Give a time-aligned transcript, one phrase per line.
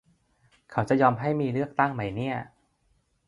[0.71, 2.35] เขาจะยอมให้มีเลือกตั้งไหมเนี่ย